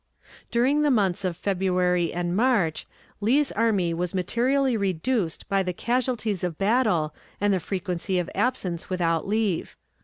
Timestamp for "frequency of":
7.59-8.27